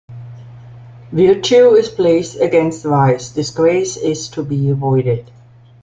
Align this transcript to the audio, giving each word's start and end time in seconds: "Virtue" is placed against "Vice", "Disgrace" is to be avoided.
"Virtue" 1.11 1.73
is 1.75 1.87
placed 1.89 2.37
against 2.41 2.83
"Vice", 2.85 3.29
"Disgrace" 3.31 3.97
is 3.97 4.29
to 4.29 4.43
be 4.43 4.67
avoided. 4.71 5.29